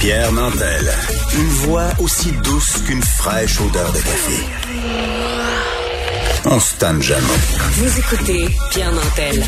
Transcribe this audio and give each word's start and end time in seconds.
Pierre 0.00 0.32
Nantel. 0.32 0.90
Une 1.34 1.48
voix 1.48 1.88
aussi 1.98 2.32
douce 2.32 2.80
qu'une 2.86 3.02
fraîche 3.02 3.60
odeur 3.60 3.92
de 3.92 3.98
café. 3.98 4.44
On 6.46 6.58
se 6.58 6.74
jamais. 7.02 7.26
Vous 7.72 7.98
écoutez 7.98 8.48
Pierre 8.70 8.92
Nantel. 8.92 9.44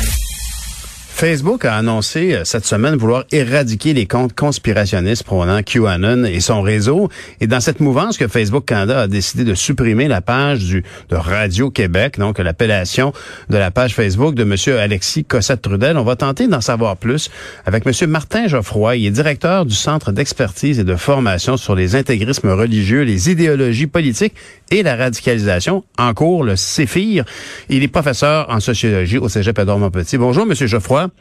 Facebook 1.23 1.65
a 1.65 1.77
annoncé 1.77 2.35
euh, 2.35 2.41
cette 2.43 2.67
semaine 2.67 2.97
vouloir 2.97 3.23
éradiquer 3.31 3.95
les 3.95 4.07
comptes 4.07 4.33
conspirationnistes 4.33 5.23
prônant 5.23 5.63
QAnon 5.63 6.25
et 6.25 6.41
son 6.41 6.63
réseau. 6.63 7.11
Et 7.41 7.47
dans 7.47 7.61
cette 7.61 7.79
mouvance 7.79 8.19
que 8.19 8.27
Facebook 8.27 8.65
Canada 8.65 9.03
a 9.03 9.07
décidé 9.07 9.45
de 9.45 9.55
supprimer 9.55 10.09
la 10.09 10.21
page 10.21 10.65
du 10.65 10.83
de 11.11 11.15
Radio 11.15 11.71
Québec, 11.71 12.19
donc 12.19 12.41
l'appellation 12.41 13.13
de 13.51 13.57
la 13.57 13.71
page 13.71 13.95
Facebook 13.95 14.35
de 14.35 14.43
Monsieur 14.43 14.81
Alexis 14.81 15.25
Cossette-Trudel. 15.25 15.97
On 15.97 16.03
va 16.03 16.17
tenter 16.17 16.49
d'en 16.49 16.61
savoir 16.61 16.97
plus 16.97 17.31
avec 17.67 17.87
Monsieur 17.87 18.09
Martin 18.09 18.49
Geoffroy. 18.49 18.97
Il 18.97 19.07
est 19.07 19.13
directeur 19.13 19.65
du 19.65 19.77
Centre 19.77 20.11
d'expertise 20.11 20.81
et 20.81 20.85
de 20.85 20.97
formation 20.97 21.57
sur 21.57 21.77
les 21.77 21.95
intégrismes 21.95 22.51
religieux, 22.51 23.03
les 23.03 23.31
idéologies 23.31 23.87
politiques 23.87 24.35
et 24.73 24.83
la 24.83 24.97
radicalisation, 24.97 25.85
en 25.99 26.15
cours 26.15 26.43
le 26.43 26.57
CEFIR. 26.57 27.25
Il 27.69 27.85
est 27.85 27.89
professeur 27.89 28.51
en 28.51 28.59
sociologie 28.59 29.19
au 29.19 29.29
Cégep 29.29 29.57
Edouard-Montpetit. 29.57 30.19
Bonjour, 30.19 30.47
Monsieur 30.47 30.67
Geoffroy. 30.67 31.12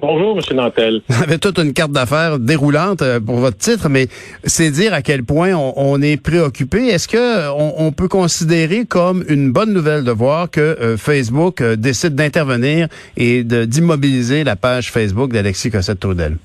Bonjour, 0.00 0.38
M. 0.38 0.56
Nantel. 0.56 1.02
Vous 1.08 1.22
avez 1.22 1.38
toute 1.38 1.58
une 1.58 1.74
carte 1.74 1.92
d'affaires 1.92 2.38
déroulante 2.38 3.02
euh, 3.02 3.20
pour 3.20 3.36
votre 3.36 3.58
titre, 3.58 3.90
mais 3.90 4.06
c'est 4.44 4.70
dire 4.70 4.94
à 4.94 5.02
quel 5.02 5.24
point 5.24 5.52
on, 5.54 6.00
est 6.00 6.16
préoccupé. 6.16 6.86
Est-ce 6.86 7.06
que 7.06 7.50
on, 7.50 7.92
peut 7.92 8.08
considérer 8.08 8.86
comme 8.86 9.22
une 9.28 9.52
bonne 9.52 9.74
nouvelle 9.74 10.04
de 10.04 10.10
voir 10.10 10.50
que 10.50 10.60
euh, 10.60 10.96
Facebook 10.96 11.60
euh, 11.60 11.76
décide 11.76 12.14
d'intervenir 12.14 12.88
et 13.18 13.44
d'immobiliser 13.44 14.42
la 14.42 14.56
page 14.56 14.90
Facebook 14.90 15.32
d'Alexis 15.32 15.70
Cossette-Trudel? 15.70 16.38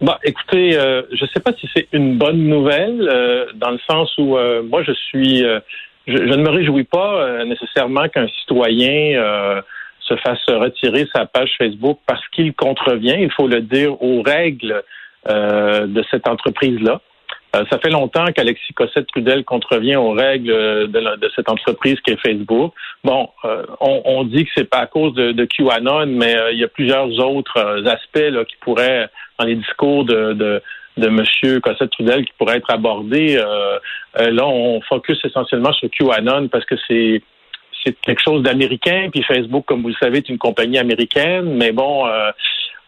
Bon, 0.00 0.14
écoutez, 0.22 0.72
je 0.72 1.24
ne 1.24 1.28
sais 1.34 1.40
pas 1.40 1.52
si 1.58 1.68
c'est 1.74 1.88
une 1.92 2.18
bonne 2.18 2.46
nouvelle, 2.46 2.98
dans 3.54 3.70
le 3.70 3.78
sens 3.88 4.12
où 4.18 4.36
moi 4.68 4.84
je 4.86 4.92
suis, 4.92 5.42
je, 6.06 6.12
ne 6.12 6.36
me 6.36 6.50
réjouis 6.50 6.84
pas 6.84 7.44
nécessairement 7.46 8.06
qu'un 8.10 8.28
citoyen 8.40 9.62
se 10.06 10.16
fasse 10.16 10.44
retirer 10.48 11.06
sa 11.14 11.26
page 11.26 11.50
Facebook 11.58 11.98
parce 12.06 12.26
qu'il 12.28 12.52
contrevient, 12.54 13.16
il 13.18 13.30
faut 13.32 13.48
le 13.48 13.60
dire, 13.60 14.00
aux 14.02 14.22
règles 14.22 14.82
euh, 15.28 15.86
de 15.86 16.04
cette 16.10 16.28
entreprise-là. 16.28 17.00
Euh, 17.56 17.64
ça 17.70 17.78
fait 17.78 17.90
longtemps 17.90 18.26
qu'Alexis 18.26 18.72
Cossette-Trudel 18.74 19.44
contrevient 19.44 19.96
aux 19.96 20.12
règles 20.12 20.52
de, 20.88 21.30
cette 21.34 21.48
entreprise 21.48 21.98
qui 22.00 22.12
est 22.12 22.20
Facebook. 22.20 22.72
Bon, 23.02 23.28
euh, 23.44 23.64
on, 23.80 24.24
dit 24.24 24.44
que 24.44 24.50
c'est 24.54 24.70
pas 24.70 24.78
à 24.78 24.86
cause 24.86 25.14
de, 25.14 25.32
de 25.32 25.44
QAnon, 25.44 26.06
mais 26.06 26.36
il 26.52 26.58
y 26.58 26.64
a 26.64 26.68
plusieurs 26.68 27.08
autres 27.18 27.58
aspects 27.86 28.30
là, 28.30 28.44
qui 28.44 28.56
pourraient, 28.60 29.08
dans 29.38 29.46
les 29.46 29.56
discours 29.56 30.04
de, 30.04 30.32
de 30.32 30.62
de 30.96 31.08
M. 31.08 31.60
Cossette-Trudel 31.60 32.24
qui 32.24 32.32
pourraient 32.38 32.56
être 32.56 32.70
abordés. 32.72 33.36
là, 33.36 34.46
on 34.46 34.80
focus 34.80 35.22
essentiellement 35.26 35.74
sur 35.74 35.90
QAnon 35.90 36.48
parce 36.48 36.64
que 36.64 36.74
c'est 36.88 37.20
c'est 37.86 37.96
quelque 38.00 38.22
chose 38.22 38.42
d'américain, 38.42 39.08
puis 39.10 39.22
Facebook, 39.22 39.64
comme 39.66 39.82
vous 39.82 39.88
le 39.88 39.94
savez, 40.00 40.18
est 40.18 40.28
une 40.28 40.38
compagnie 40.38 40.78
américaine, 40.78 41.54
mais 41.56 41.70
bon, 41.70 42.06
euh, 42.06 42.30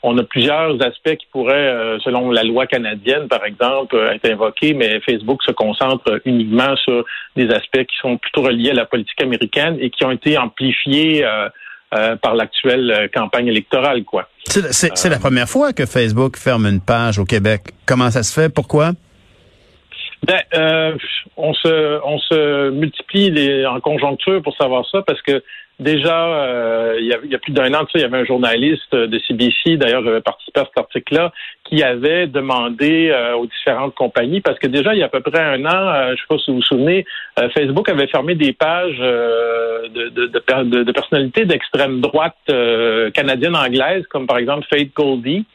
on 0.03 0.19
a 0.19 0.25
plusieurs 0.25 0.75
aspects 0.83 1.17
qui 1.17 1.27
pourraient, 1.31 1.55
euh, 1.55 1.99
selon 2.01 2.31
la 2.31 2.43
loi 2.43 2.67
canadienne, 2.67 3.29
par 3.29 3.45
exemple, 3.45 3.95
euh, 3.97 4.13
être 4.13 4.29
invoqués, 4.29 4.75
mais 4.75 5.01
Facebook 5.01 5.43
se 5.45 5.53
concentre 5.53 6.21
uniquement 6.25 6.75
sur 6.77 7.05
des 7.37 7.49
aspects 7.51 7.85
qui 7.85 7.97
sont 8.03 8.17
plutôt 8.17 8.43
reliés 8.43 8.71
à 8.71 8.75
la 8.75 8.87
politique 8.87 9.23
américaine 9.23 9.77
et 9.81 9.91
qui 9.91 10.05
ont 10.05 10.11
été 10.11 10.37
amplifiés 10.37 11.25
par 12.21 12.35
l'actuelle 12.35 13.09
campagne 13.15 13.47
électorale, 13.47 14.05
quoi. 14.05 14.29
C'est 14.45 15.09
la 15.09 15.19
première 15.19 15.49
fois 15.49 15.73
que 15.73 15.87
Facebook 15.87 16.37
ferme 16.37 16.67
une 16.67 16.81
page 16.83 17.19
au 17.19 17.25
Québec. 17.25 17.63
Comment 17.87 18.11
ça 18.11 18.23
se 18.23 18.33
fait? 18.39 18.51
Pourquoi? 18.51 18.93
Ben, 20.27 20.41
euh, 20.55 20.97
on 21.37 21.55
se 21.55 22.01
on 22.05 22.19
se 22.19 22.71
multiplie 22.71 23.31
les, 23.31 23.65
en 23.67 23.81
conjoncture 23.81 24.43
pour 24.43 24.57
savoir 24.57 24.85
ça 24.91 25.03
parce 25.03 25.23
que 25.23 25.43
déjà 25.79 26.27
euh, 26.27 26.97
il, 26.99 27.07
y 27.07 27.35
a, 27.35 27.39
plus 27.39 27.53
d'un 27.53 27.73
an, 27.75 27.87
il 27.95 28.01
y 28.01 28.05
avait 28.05 28.19
un 28.19 28.25
journaliste 28.25 28.95
de 28.95 29.19
CBC, 29.21 29.77
d'ailleurs 29.77 30.03
j'avais 30.05 30.21
participé 30.21 30.61
à 30.61 30.65
cet 30.65 30.77
article-là, 30.77 31.33
qui 31.65 31.83
avait 31.83 32.27
demandé 32.27 33.11
euh, 33.11 33.37
aux 33.37 33.47
différentes 33.47 33.95
compagnies 33.95 34.41
parce 34.41 34.59
que 34.59 34.67
déjà 34.67 34.93
il 34.93 34.99
y 34.99 35.03
a 35.03 35.07
à 35.07 35.09
peu 35.09 35.21
près 35.21 35.41
un 35.41 35.65
an, 35.67 35.89
euh, 35.89 36.15
je 36.17 36.21
sais 36.21 36.27
pas 36.29 36.39
si 36.39 36.51
vous 36.51 36.57
vous 36.57 36.63
souvenez, 36.63 37.05
Facebook 37.55 37.89
avait 37.89 38.09
fermé 38.09 38.35
des 38.35 38.53
pages 38.53 38.99
de, 38.99 40.09
de, 40.09 40.27
de, 40.27 40.83
de 40.83 40.93
personnalités 40.93 41.45
d'extrême 41.45 42.01
droite 42.01 42.35
canadienne 43.15 43.55
anglaise 43.55 44.05
comme 44.09 44.27
par 44.27 44.39
exemple 44.39 44.67
Faith 44.69 44.93
Goldie 44.95 45.47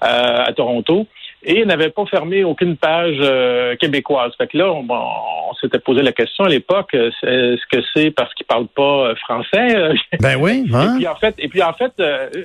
à 0.00 0.52
Toronto 0.54 1.06
et 1.44 1.64
n'avait 1.64 1.90
pas 1.90 2.06
fermé 2.06 2.44
aucune 2.44 2.76
page 2.76 3.16
euh, 3.20 3.74
québécoise. 3.76 4.32
Fait 4.38 4.46
que 4.46 4.56
là, 4.56 4.72
on, 4.72 4.86
on 4.88 5.54
s'était 5.60 5.80
posé 5.80 6.02
la 6.02 6.12
question 6.12 6.44
à 6.44 6.48
l'époque, 6.48 6.94
euh, 6.94 7.10
est-ce 7.22 7.66
que 7.70 7.82
c'est 7.94 8.10
parce 8.10 8.32
qu'ils 8.34 8.46
parlent 8.46 8.68
pas 8.68 9.08
euh, 9.08 9.14
français 9.16 9.94
Ben 10.20 10.36
oui. 10.38 10.64
Hein? 10.74 10.94
Et 10.94 10.98
puis 10.98 11.08
en 11.08 11.16
fait, 11.16 11.34
et 11.38 11.48
puis 11.48 11.62
en 11.62 11.72
fait, 11.72 11.92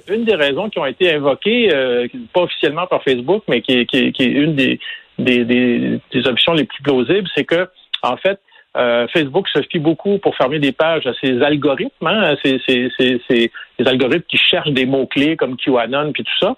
une 0.09 0.25
des 0.25 0.35
raisons 0.35 0.69
qui 0.69 0.79
ont 0.79 0.85
été 0.85 1.13
invoquées, 1.13 1.69
pas 2.33 2.41
officiellement 2.41 2.87
par 2.87 3.03
Facebook, 3.03 3.43
mais 3.47 3.61
qui, 3.61 3.85
qui, 3.85 4.11
qui 4.11 4.23
est 4.23 4.31
une 4.31 4.55
des, 4.55 4.79
des, 5.17 5.45
des, 5.45 5.99
des 6.11 6.27
options 6.27 6.53
les 6.53 6.65
plus 6.65 6.81
plausibles, 6.83 7.27
c'est 7.35 7.45
que 7.45 7.69
en 8.03 8.17
fait, 8.17 8.39
Facebook 9.13 9.47
se 9.47 9.61
fie 9.71 9.79
beaucoup 9.79 10.17
pour 10.17 10.35
fermer 10.35 10.59
des 10.59 10.71
pages 10.71 11.07
à 11.07 11.13
ses 11.21 11.41
algorithmes, 11.41 12.07
hein, 12.07 12.35
c'est, 12.43 12.59
c'est, 12.67 13.51
des 13.79 13.87
algorithmes 13.87 14.25
qui 14.27 14.37
cherchent 14.37 14.71
des 14.71 14.85
mots-clés 14.85 15.37
comme 15.37 15.55
QAnon 15.55 16.11
puis 16.11 16.23
tout 16.23 16.37
ça. 16.39 16.57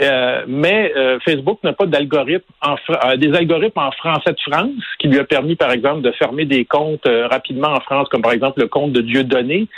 Euh, 0.00 0.44
mais 0.46 0.92
euh, 0.96 1.18
Facebook 1.24 1.58
n'a 1.62 1.72
pas 1.72 1.86
d'algorithme 1.86 2.44
en 2.62 2.76
euh, 2.90 3.16
des 3.16 3.34
algorithmes 3.34 3.80
en 3.80 3.90
français 3.90 4.32
de 4.32 4.40
France 4.40 4.70
qui 4.98 5.08
lui 5.08 5.18
a 5.18 5.24
permis, 5.24 5.56
par 5.56 5.72
exemple, 5.72 6.02
de 6.02 6.12
fermer 6.12 6.44
des 6.44 6.64
comptes 6.64 7.08
rapidement 7.30 7.68
en 7.68 7.80
France, 7.80 8.08
comme 8.08 8.22
par 8.22 8.32
exemple 8.32 8.60
le 8.60 8.68
compte 8.68 8.92
de 8.92 9.00
Dieudonné 9.00 9.68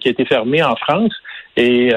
qui 0.00 0.08
a 0.08 0.10
été 0.10 0.24
fermé 0.24 0.62
en 0.62 0.76
France. 0.76 1.12
Et 1.56 1.92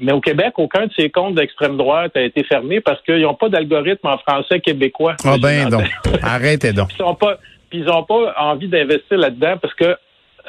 mais 0.00 0.12
au 0.12 0.20
Québec, 0.20 0.54
aucun 0.56 0.86
de 0.86 0.92
ces 0.96 1.10
comptes 1.10 1.34
d'extrême 1.34 1.76
droite 1.76 2.16
a 2.16 2.22
été 2.22 2.42
fermé 2.44 2.80
parce 2.80 3.00
qu'ils 3.02 3.22
n'ont 3.22 3.34
pas 3.34 3.48
d'algorithme 3.48 4.08
en 4.08 4.18
français 4.18 4.60
québécois. 4.60 5.14
Ah 5.24 5.36
ben 5.40 5.68
donc, 5.68 5.84
arrêtez 6.22 6.72
donc. 6.72 6.88
Ils 6.98 7.02
n'ont 7.02 7.14
pas, 7.14 7.38
ils 7.72 7.88
ont 7.88 8.04
pas 8.04 8.34
envie 8.38 8.68
d'investir 8.68 9.18
là-dedans 9.18 9.56
parce 9.60 9.74
que 9.74 9.96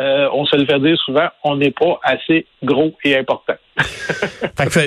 euh, 0.01 0.27
on 0.33 0.45
se 0.45 0.57
le 0.57 0.65
fait 0.65 0.79
dire 0.79 0.97
souvent, 1.05 1.27
on 1.43 1.55
n'est 1.55 1.71
pas 1.71 1.99
assez 2.03 2.45
gros 2.63 2.93
et 3.03 3.17
important. 3.17 3.53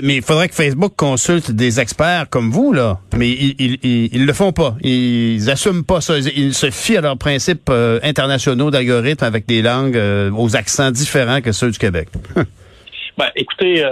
mais 0.02 0.16
il 0.16 0.22
faudrait 0.22 0.48
que 0.48 0.54
Facebook 0.54 0.92
consulte 0.96 1.50
des 1.50 1.80
experts 1.80 2.26
comme 2.30 2.50
vous, 2.50 2.72
là. 2.72 2.98
Mais 3.16 3.30
ils, 3.30 3.78
ils, 4.12 4.26
le 4.26 4.32
font 4.32 4.52
pas. 4.52 4.74
Ils 4.82 5.50
assument 5.50 5.84
pas 5.84 6.00
ça. 6.00 6.18
Ils 6.18 6.52
se 6.52 6.70
fient 6.70 6.98
à 6.98 7.00
leurs 7.00 7.18
principes 7.18 7.70
euh, 7.70 7.98
internationaux 8.02 8.70
d'algorithmes 8.70 9.24
avec 9.24 9.46
des 9.46 9.62
langues 9.62 9.96
euh, 9.96 10.30
aux 10.30 10.56
accents 10.56 10.90
différents 10.90 11.40
que 11.40 11.52
ceux 11.52 11.70
du 11.70 11.78
Québec. 11.78 12.08
ben, 13.16 13.28
écoutez, 13.34 13.84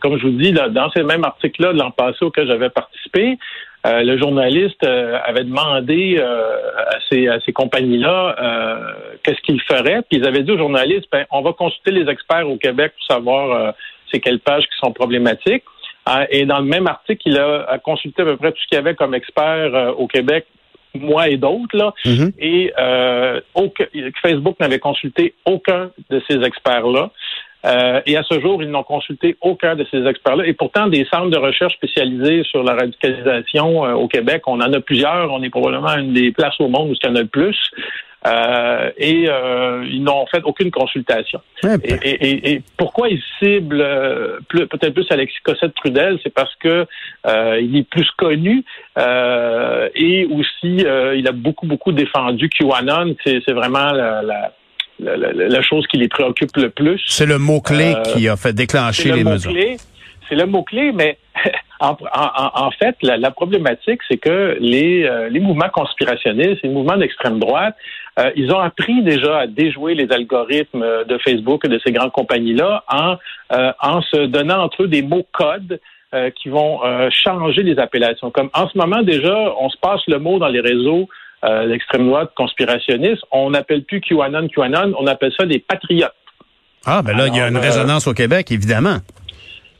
comme 0.00 0.18
je 0.18 0.26
vous 0.26 0.38
dis, 0.38 0.52
dans 0.52 0.90
ces 0.92 1.02
mêmes 1.02 1.24
articles-là 1.24 1.72
de 1.72 1.78
l'an 1.78 1.90
passé 1.90 2.18
auquel 2.24 2.46
j'avais 2.46 2.70
participé, 2.70 3.38
euh, 3.86 4.02
le 4.02 4.18
journaliste 4.18 4.84
euh, 4.84 5.18
avait 5.24 5.44
demandé 5.44 6.16
euh, 6.18 6.70
à 6.76 6.98
ces, 7.08 7.28
à 7.28 7.40
ces 7.40 7.52
compagnies-là 7.52 8.36
qu'est-ce 9.22 9.40
qu'ils 9.40 9.60
feraient, 9.62 10.02
puis 10.08 10.18
ils 10.18 10.26
avaient 10.26 10.42
dit 10.42 10.50
aux 10.50 10.58
journalistes, 10.58 11.06
ben, 11.10 11.24
on 11.30 11.42
va 11.42 11.52
consulter 11.52 11.90
les 11.90 12.10
experts 12.10 12.48
au 12.48 12.56
Québec 12.56 12.92
pour 12.96 13.16
savoir 13.16 13.74
c'est 14.10 14.20
quelles 14.20 14.40
pages 14.40 14.64
qui 14.64 14.76
sont 14.82 14.92
problématiques. 14.92 15.64
et 16.30 16.46
dans 16.46 16.60
le 16.60 16.64
même 16.64 16.86
article, 16.86 17.22
il 17.26 17.38
a, 17.38 17.78
consulté 17.84 18.22
à 18.22 18.24
peu 18.24 18.36
près 18.36 18.52
tout 18.52 18.60
ce 18.62 18.68
qu'il 18.68 18.76
y 18.76 18.78
avait 18.78 18.94
comme 18.94 19.14
experts 19.14 19.94
au 19.98 20.06
Québec 20.06 20.46
moi 20.94 21.28
et 21.28 21.36
d'autres, 21.36 21.76
là. 21.76 21.92
Mm-hmm. 22.04 22.32
Et 22.38 22.72
Facebook 24.22 24.58
n'avait 24.58 24.78
consulté 24.78 25.34
aucun 25.44 25.90
de 26.08 26.22
ces 26.28 26.42
experts-là. 26.42 27.10
Euh, 27.66 28.00
et 28.06 28.16
à 28.16 28.22
ce 28.22 28.40
jour, 28.40 28.62
ils 28.62 28.70
n'ont 28.70 28.82
consulté 28.82 29.36
aucun 29.42 29.76
de 29.76 29.86
ces 29.90 30.06
experts-là. 30.06 30.46
Et 30.46 30.54
pourtant, 30.54 30.86
des 30.86 31.04
centres 31.04 31.30
de 31.30 31.38
recherche 31.38 31.74
spécialisés 31.74 32.42
sur 32.44 32.62
la 32.62 32.74
radicalisation 32.74 33.84
euh, 33.84 33.92
au 33.92 34.08
Québec, 34.08 34.42
on 34.46 34.60
en 34.60 34.72
a 34.72 34.80
plusieurs. 34.80 35.30
On 35.32 35.42
est 35.42 35.50
probablement 35.50 35.94
une 35.96 36.14
des 36.14 36.32
places 36.32 36.58
au 36.60 36.68
monde 36.68 36.90
où 36.90 36.94
il 36.94 37.06
y 37.06 37.10
en 37.10 37.16
a 37.16 37.20
le 37.20 37.26
plus. 37.26 37.58
euh, 38.26 38.90
et 38.98 39.24
euh, 39.30 39.82
ils 39.90 40.02
n'ont 40.04 40.26
fait 40.26 40.42
aucune 40.44 40.70
consultation. 40.70 41.40
Ouais, 41.62 41.76
Et, 41.84 42.10
et- 42.10 42.52
et 42.52 42.62
pourquoi 42.76 43.08
ils 43.08 43.22
ciblent 43.38 43.82
plus- 44.48 44.66
peut-être 44.66 44.92
plus 44.92 45.06
Alexis 45.10 45.38
Cossette-Trudel, 45.42 46.18
c'est 46.22 46.34
parce 46.34 46.54
que 46.56 46.84
euh, 47.26 47.58
il 47.62 47.74
est 47.78 47.88
plus 47.88 48.10
connu 48.18 48.62
euh, 48.98 49.88
et 49.94 50.26
aussi 50.26 50.84
euh, 50.86 51.16
il 51.16 51.26
a 51.28 51.32
beaucoup 51.32 51.66
beaucoup 51.66 51.92
défendu 51.92 52.50
QAnon. 52.50 53.14
C'est 53.24 53.40
c'est 53.46 53.54
vraiment 53.54 53.90
la, 53.92 54.20
la, 54.22 54.52
la, 55.02 55.16
la- 55.16 55.32
la 55.48 55.62
chose 55.62 55.86
qui 55.88 55.96
les 55.98 56.08
préoccupe 56.08 56.56
le 56.56 56.70
plus. 56.70 57.00
C'est 57.06 57.26
le 57.26 57.38
mot-clé 57.38 57.94
Euh, 57.96 58.02
qui 58.12 58.28
a 58.28 58.36
fait 58.36 58.52
déclencher 58.52 59.10
le 59.10 59.16
les 59.16 59.24
mesures. 59.24 59.50
mot-clé. 59.52 59.76
C'est 60.28 60.36
le 60.36 60.46
mot-clé, 60.46 60.92
mais 60.92 61.18
en, 61.80 61.96
en- 62.14 62.66
en 62.66 62.70
fait, 62.72 62.96
la, 63.02 63.16
la 63.16 63.30
problématique, 63.30 64.00
c'est 64.08 64.18
que 64.18 64.56
les, 64.60 65.04
euh, 65.04 65.28
les 65.28 65.40
mouvements 65.40 65.70
conspirationnistes, 65.72 66.60
les 66.62 66.68
mouvements 66.70 66.96
d'extrême 66.96 67.38
droite, 67.40 67.74
euh, 68.18 68.30
ils 68.36 68.52
ont 68.52 68.58
appris 68.60 69.02
déjà 69.02 69.40
à 69.40 69.46
déjouer 69.46 69.94
les 69.94 70.10
algorithmes 70.12 70.84
de 71.08 71.18
Facebook 71.18 71.64
et 71.64 71.68
de 71.68 71.80
ces 71.84 71.92
grandes 71.92 72.12
compagnies-là 72.12 72.84
en, 72.88 73.16
en 73.82 74.02
se 74.02 74.26
donnant 74.26 74.62
entre 74.64 74.84
eux 74.84 74.88
des 74.88 75.02
mots-codes 75.02 75.80
euh, 76.12 76.30
qui 76.30 76.48
vont 76.48 76.84
euh, 76.84 77.08
changer 77.10 77.62
les 77.62 77.78
appellations. 77.78 78.30
Comme 78.30 78.50
en 78.54 78.68
ce 78.68 78.76
moment 78.76 79.02
déjà, 79.02 79.36
on 79.60 79.68
se 79.70 79.76
passe 79.78 80.00
le 80.08 80.18
mot 80.18 80.38
dans 80.38 80.48
les 80.48 80.60
réseaux 80.60 81.08
euh, 81.44 81.68
d'extrême 81.68 82.06
droite 82.06 82.30
conspirationnistes. 82.36 83.22
On 83.32 83.50
n'appelle 83.50 83.84
plus 83.84 84.00
QAnon 84.00 84.48
QAnon, 84.48 84.92
on 84.98 85.06
appelle 85.06 85.32
ça 85.38 85.46
des 85.46 85.58
patriotes. 85.58 86.12
Ah, 86.86 87.02
ben 87.02 87.16
là, 87.16 87.26
il 87.28 87.36
y 87.36 87.40
a 87.40 87.48
une 87.48 87.56
euh, 87.56 87.60
résonance 87.60 88.06
au 88.06 88.14
Québec, 88.14 88.50
évidemment. 88.50 88.96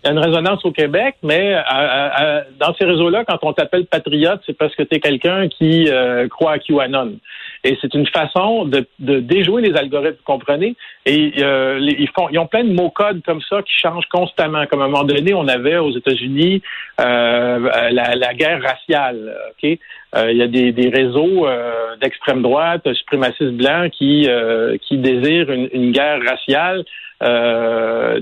Il 0.02 0.06
y 0.06 0.08
a 0.08 0.12
une 0.12 0.18
résonance 0.18 0.64
au 0.64 0.72
Québec, 0.72 1.16
mais 1.22 1.52
à- 1.54 1.60
à- 1.66 2.22
à- 2.38 2.42
dans 2.58 2.74
ces 2.74 2.84
réseaux-là, 2.86 3.24
quand 3.26 3.38
on 3.42 3.52
t'appelle 3.52 3.84
patriote, 3.86 4.40
c'est 4.46 4.56
parce 4.56 4.74
que 4.74 4.82
tu 4.82 4.96
es 4.96 5.00
quelqu'un 5.00 5.48
qui 5.48 5.88
euh, 5.90 6.26
croit 6.28 6.52
à 6.52 6.58
QAnon. 6.58 7.16
Et 7.62 7.76
c'est 7.80 7.92
une 7.94 8.06
façon 8.06 8.64
de, 8.64 8.86
de 9.00 9.20
déjouer 9.20 9.60
les 9.60 9.74
algorithmes, 9.76 10.16
vous 10.16 10.32
comprenez? 10.32 10.74
Et 11.04 11.32
euh, 11.42 11.78
ils 11.80 12.08
font, 12.16 12.28
ils 12.30 12.38
ont 12.38 12.46
plein 12.46 12.64
de 12.64 12.72
mots 12.72 12.90
codes 12.90 13.20
comme 13.26 13.42
ça 13.42 13.60
qui 13.62 13.72
changent 13.76 14.08
constamment. 14.10 14.64
Comme 14.66 14.80
à 14.80 14.84
un 14.86 14.88
moment 14.88 15.04
donné, 15.04 15.34
on 15.34 15.46
avait 15.46 15.76
aux 15.76 15.94
États-Unis 15.96 16.62
euh, 17.00 17.58
la, 17.90 18.14
la 18.14 18.34
guerre 18.34 18.62
raciale. 18.62 19.36
Ok, 19.50 19.78
Euh, 20.16 20.32
il 20.32 20.38
y 20.38 20.42
a 20.42 20.48
des, 20.48 20.72
des 20.72 20.88
réseaux 20.88 21.46
euh, 21.46 21.94
d'extrême 22.00 22.42
droite, 22.42 22.82
suprémacistes 22.94 23.52
blancs 23.62 23.92
qui 23.92 24.26
euh, 24.28 24.76
qui 24.84 24.98
désirent 24.98 25.50
une, 25.52 25.68
une 25.72 25.92
guerre 25.92 26.20
raciale. 26.32 26.82
Euh, 27.22 28.18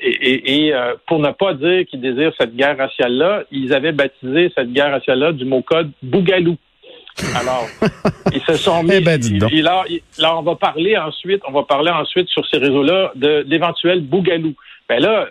et 0.00 0.66
et- 0.66 0.74
euh, 0.74 0.94
pour 1.06 1.18
ne 1.18 1.32
pas 1.32 1.54
dire 1.54 1.86
qu'ils 1.86 2.00
désirent 2.08 2.34
cette 2.38 2.54
guerre 2.54 2.76
raciale-là, 2.78 3.44
ils 3.50 3.72
avaient 3.74 3.92
baptisé 3.92 4.52
cette 4.54 4.72
guerre 4.72 4.92
raciale-là 4.92 5.32
du 5.32 5.44
mot 5.44 5.62
code 5.62 5.90
Bougalou. 6.02 6.56
Alors, 7.36 7.66
ils 8.32 8.42
se 8.42 8.54
sont 8.54 8.82
mis. 8.82 8.94
Eh 8.94 9.00
ben, 9.00 9.20
donc. 9.38 9.52
et 9.52 9.62
là, 9.62 9.84
là, 10.18 10.36
on 10.36 10.42
va 10.42 10.56
parler 10.56 10.96
ensuite, 10.96 11.42
on 11.46 11.52
va 11.52 11.62
parler 11.62 11.90
ensuite 11.90 12.28
sur 12.28 12.46
ces 12.48 12.58
réseaux-là 12.58 13.12
de 13.14 13.44
l'éventuel 13.46 14.00
Bougalou. 14.02 14.54
Ben 14.88 15.00
là, 15.00 15.28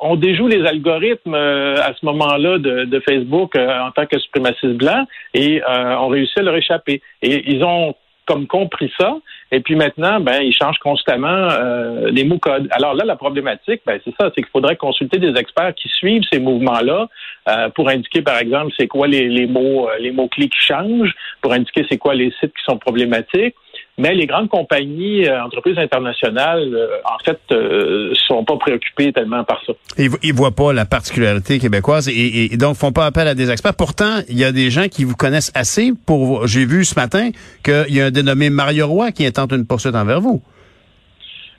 on 0.00 0.16
déjoue 0.16 0.48
les 0.48 0.66
algorithmes 0.66 1.34
euh, 1.34 1.76
à 1.76 1.94
ce 1.94 2.04
moment-là 2.04 2.58
de, 2.58 2.84
de 2.84 3.00
Facebook 3.00 3.56
euh, 3.56 3.80
en 3.80 3.90
tant 3.90 4.04
que 4.04 4.18
suprémaciste 4.18 4.74
blanc 4.74 5.06
et 5.32 5.62
euh, 5.62 5.96
on 5.96 6.08
réussit 6.08 6.38
à 6.38 6.42
leur 6.42 6.56
échapper. 6.56 7.00
Et 7.22 7.50
ils 7.50 7.64
ont 7.64 7.94
comme 8.26 8.46
compris 8.46 8.92
ça. 8.98 9.16
Et 9.54 9.60
puis 9.60 9.76
maintenant, 9.76 10.18
ben, 10.18 10.40
ils 10.40 10.54
changent 10.54 10.78
constamment 10.78 11.28
euh, 11.28 12.10
les 12.10 12.24
mots 12.24 12.38
codes. 12.38 12.68
Alors 12.70 12.94
là, 12.94 13.04
la 13.04 13.16
problématique, 13.16 13.82
ben, 13.84 14.00
c'est 14.02 14.14
ça, 14.18 14.30
c'est 14.34 14.40
qu'il 14.40 14.50
faudrait 14.50 14.76
consulter 14.76 15.18
des 15.18 15.38
experts 15.38 15.74
qui 15.74 15.88
suivent 15.90 16.22
ces 16.32 16.40
mouvements-là 16.40 17.06
euh, 17.50 17.68
pour 17.68 17.90
indiquer, 17.90 18.22
par 18.22 18.38
exemple, 18.38 18.72
c'est 18.78 18.88
quoi 18.88 19.06
les, 19.06 19.28
les 19.28 19.46
mots, 19.46 19.90
euh, 19.90 19.98
les 20.00 20.10
mots 20.10 20.28
clés 20.28 20.48
qui 20.48 20.58
changent, 20.58 21.14
pour 21.42 21.52
indiquer 21.52 21.84
c'est 21.90 21.98
quoi 21.98 22.14
les 22.14 22.32
sites 22.40 22.54
qui 22.56 22.64
sont 22.64 22.78
problématiques. 22.78 23.54
Mais 24.02 24.14
les 24.14 24.26
grandes 24.26 24.48
compagnies, 24.48 25.28
euh, 25.28 25.44
entreprises 25.44 25.78
internationales, 25.78 26.68
euh, 26.74 26.86
en 27.04 27.18
fait, 27.24 27.38
euh, 27.52 28.12
sont 28.26 28.44
pas 28.44 28.56
préoccupées 28.56 29.12
tellement 29.12 29.44
par 29.44 29.60
ça. 29.64 29.72
Ils, 29.96 30.10
ils 30.24 30.34
voient 30.34 30.50
pas 30.62 30.72
la 30.72 30.84
particularité 30.86 31.60
québécoise 31.60 32.08
et, 32.08 32.12
et- 32.12 32.52
et 32.52 32.56
donc 32.56 32.74
font 32.76 32.90
pas 32.92 33.06
appel 33.06 33.28
à 33.28 33.34
des 33.34 33.48
experts. 33.50 33.76
Pourtant, 33.76 34.14
il 34.28 34.36
y 34.36 34.44
a 34.44 34.50
des 34.50 34.70
gens 34.70 34.88
qui 34.88 35.04
vous 35.04 35.14
connaissent 35.14 35.52
assez 35.54 35.92
pour. 36.06 36.48
J'ai 36.48 36.66
vu 36.66 36.84
ce 36.84 36.96
matin 36.98 37.30
qu'il 37.64 37.94
y 37.96 38.00
a 38.00 38.06
un 38.06 38.10
dénommé 38.10 38.50
Mario 38.50 38.88
Roy 38.88 39.12
qui 39.12 39.24
intente 39.24 39.52
une 39.52 39.66
poursuite 39.66 39.94
envers 39.94 40.20
vous. 40.20 40.42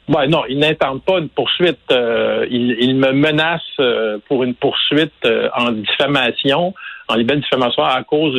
Ouais, 0.09 0.27
non, 0.27 0.41
ils 0.49 0.59
n'intentent 0.59 1.05
pas 1.05 1.19
une 1.19 1.29
poursuite. 1.29 1.79
Euh, 1.91 2.45
ils 2.51 2.93
me 2.97 3.13
menacent 3.13 3.61
euh, 3.79 4.17
pour 4.27 4.43
une 4.43 4.53
poursuite 4.53 5.13
euh, 5.23 5.47
en 5.55 5.71
diffamation, 5.71 6.73
en 7.07 7.15
libelle 7.15 7.39
diffamation 7.39 7.83
à 7.85 8.03
cause 8.03 8.35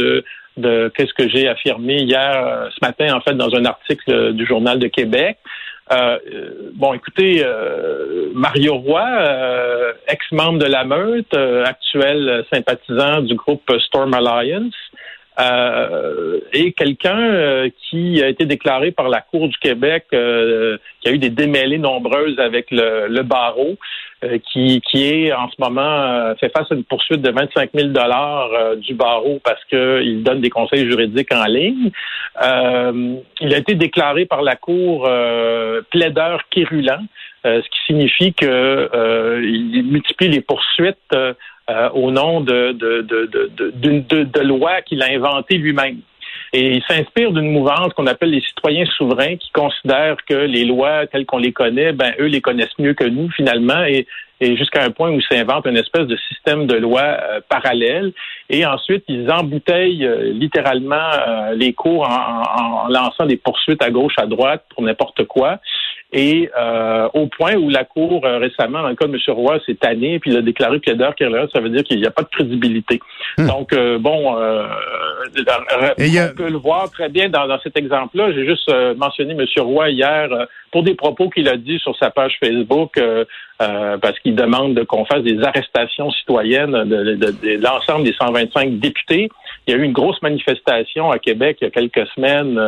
de, 0.57 0.93
qu'est-ce 0.97 1.15
que 1.15 1.29
j'ai 1.29 1.49
affirmé 1.49 2.03
hier, 2.03 2.33
euh, 2.37 2.69
ce 2.71 2.85
matin, 2.85 3.15
en 3.15 3.21
fait, 3.21 3.35
dans 3.35 3.55
un 3.55 3.65
article 3.65 4.13
euh, 4.13 4.33
du 4.33 4.47
Journal 4.47 4.79
de 4.79 4.89
Québec. 4.89 5.39
Euh, 5.93 6.19
euh, 6.33 6.71
bon, 6.75 6.95
écoutez, 6.95 7.43
euh, 7.45 8.31
Mario 8.33 8.77
Roy, 8.77 9.07
euh, 9.07 9.93
ex-membre 10.09 10.59
de 10.59 10.67
la 10.67 10.85
meute, 10.85 11.35
actuel 11.35 12.45
sympathisant 12.53 13.21
du 13.21 13.35
groupe 13.35 13.71
Storm 13.81 14.15
Alliance, 14.15 14.75
euh, 15.41 16.39
et 16.53 16.73
quelqu'un 16.73 17.19
euh, 17.19 17.69
qui 17.91 18.23
a 18.23 18.29
été 18.29 18.47
déclaré 18.47 18.93
par 18.93 19.09
la 19.09 19.21
Cour 19.21 19.49
du 19.49 19.57
Québec, 19.59 20.07
euh, 20.13 20.79
qui 21.01 21.09
a 21.09 21.13
eu 21.13 21.19
des 21.19 21.31
démêlés 21.31 21.79
nombreuses 21.79 22.39
avec 22.39 22.67
le, 22.71 23.23
barreau, 23.23 23.77
qui, 24.53 24.81
qui 24.81 25.05
est 25.05 25.33
en 25.33 25.51
ce 25.51 25.57
moment 25.59 26.35
fait 26.41 26.49
face 26.49 26.71
à 26.71 26.75
une 26.75 26.85
poursuite 26.85 27.21
de 27.21 27.31
25 27.31 27.71
000 27.75 27.89
dollars 27.89 28.77
du 28.77 28.95
barreau 28.95 29.39
parce 29.45 29.63
qu'il 29.67 30.23
donne 30.23 30.41
des 30.41 30.49
conseils 30.49 30.89
juridiques 30.89 31.33
en 31.35 31.45
ligne. 31.45 31.91
Il 32.41 33.55
a 33.55 33.59
été 33.59 33.75
déclaré 33.75 34.25
par 34.25 34.41
la 34.41 34.57
Cour 34.57 35.11
plaideur 35.91 36.41
quérulent, 36.51 37.03
ce 37.63 37.69
qui 37.69 37.79
signifie 37.87 38.33
que 38.35 38.47
euh, 38.47 39.41
multiplie 39.83 40.29
les 40.29 40.41
poursuites 40.41 40.97
euh, 41.15 41.35
euh, 41.71 41.89
au 41.91 42.11
nom 42.11 42.41
de, 42.41 42.73
de, 42.73 43.03
de, 43.03 44.23
de, 44.25 44.41
lois 44.41 44.83
qu'il 44.83 45.03
a 45.03 45.07
inventées 45.11 45.57
lui-même. 45.57 45.99
Et 46.53 46.77
il 46.77 46.83
s'inspire 46.85 47.33
d'une 47.33 47.51
mouvance 47.51 47.93
qu'on 47.95 48.07
appelle 48.07 48.31
les 48.31 48.41
citoyens 48.43 48.85
souverains 48.97 49.37
qui 49.37 49.51
considèrent 49.53 50.17
que 50.29 50.35
les 50.35 50.65
lois 50.65 51.07
telles 51.07 51.27
qu'on 51.27 51.39
les 51.39 51.53
connaît, 51.53 51.93
ben 51.93 52.13
eux 52.21 52.27
les 52.27 52.41
connaissent 52.41 52.79
mieux 52.79 52.95
que 52.95 53.05
nous 53.05 53.29
finalement 53.31 53.83
et, 53.85 54.07
et 54.41 54.57
jusqu'à 54.57 54.85
un 54.85 54.91
point 54.91 55.11
où 55.11 55.19
ils 55.19 55.27
s'inventent 55.29 55.67
une 55.67 55.77
espèce 55.77 56.07
de 56.07 56.17
système 56.29 56.67
de 56.67 56.77
loi 56.77 57.01
euh, 57.03 57.41
parallèle. 57.49 58.13
Et 58.51 58.65
ensuite, 58.67 59.05
ils 59.09 59.29
embouteillent 59.31 60.05
euh, 60.07 60.33
littéralement 60.33 60.95
euh, 61.13 61.55
les 61.55 61.73
cours 61.73 62.09
en, 62.09 62.43
en- 62.43 62.85
en 62.85 62.89
lançant 62.89 63.27
des 63.27 63.37
poursuites 63.39 63.83
à 63.83 63.91
gauche, 63.91 64.15
à 64.19 64.27
droite 64.27 64.65
pour 64.75 64.83
n'importe 64.85 65.25
quoi. 65.25 65.59
Et 66.13 66.49
euh, 66.57 67.09
au 67.15 67.27
point 67.27 67.55
où 67.57 67.71
la 67.71 67.83
Cour, 67.85 68.25
euh, 68.25 68.39
récemment, 68.39 68.83
dans 68.83 68.89
le 68.91 68.95
cas 68.95 69.07
de 69.07 69.13
M. 69.15 69.19
Roy, 69.35 69.59
s'est 69.67 69.75
tanné, 69.75 70.21
puis 70.21 70.31
il 70.31 70.37
a 70.37 70.43
déclaré 70.43 70.79
plaideur 70.79 71.15
querelleur, 71.17 71.49
ça 71.53 71.61
veut 71.61 71.71
dire 71.71 71.83
qu'il 71.83 71.99
n'y 72.01 72.07
a 72.07 72.11
pas 72.13 72.23
de 72.23 72.29
crédibilité. 72.29 73.01
Donc, 73.49 73.73
euh, 73.73 73.99
bon, 73.99 74.39
euh, 74.39 74.65
a- 75.49 75.81
on 76.31 76.35
peut 76.37 76.51
le 76.51 76.59
voir 76.59 76.89
très 76.91 77.09
bien 77.09 77.29
dans, 77.29 77.49
dans 77.49 77.59
cet 77.61 77.77
exemple-là. 77.77 78.33
J'ai 78.33 78.47
juste 78.47 78.69
euh, 78.69 78.95
mentionné 78.95 79.33
M. 79.33 79.45
Roy 79.65 79.91
hier 79.91 80.29
pour 80.71 80.85
des 80.85 80.95
propos 80.95 81.31
qu'il 81.31 81.49
a 81.49 81.57
dit 81.57 81.79
sur 81.81 81.97
sa 81.97 82.11
page 82.11 82.37
Facebook, 82.39 82.93
parce 83.59 84.19
qu'il 84.21 84.35
demande 84.37 84.75
de- 84.75 84.83
qu'on 84.85 85.05
fasse 85.05 85.23
des 85.23 85.43
arrestations 85.43 86.11
citoyennes 86.13 86.73
de, 86.85 86.85
de- 86.85 87.15
de- 87.17 87.31
de 87.57 87.63
l'ensemble 87.63 88.05
des 88.05 88.13
125 88.13 88.79
députés. 88.79 89.29
Il 89.67 89.75
y 89.75 89.77
a 89.77 89.81
eu 89.81 89.83
une 89.85 89.93
grosse 89.93 90.21
manifestation 90.23 91.11
à 91.11 91.19
Québec 91.19 91.59
il 91.61 91.65
y 91.65 91.67
a 91.69 91.71
quelques 91.71 92.07
semaines. 92.15 92.59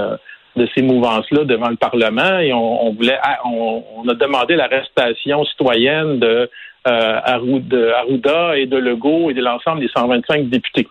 De 0.56 0.68
ces 0.74 0.82
mouvances-là 0.82 1.44
devant 1.44 1.68
le 1.68 1.76
Parlement 1.76 2.38
et 2.38 2.52
on, 2.52 2.86
on 2.86 2.92
voulait 2.94 3.18
ah, 3.22 3.38
on, 3.44 3.82
on 3.96 4.08
a 4.08 4.14
demandé 4.14 4.56
l'arrestation 4.56 5.44
citoyenne 5.44 6.18
de, 6.18 6.50
euh, 6.86 7.20
Arruda 7.24 8.56
et 8.56 8.66
de 8.66 8.76
Legault 8.76 9.30
et 9.30 9.34
de 9.34 9.42
l'ensemble 9.42 9.80
des 9.80 9.88
125 9.88 10.48
députés. 10.48 10.86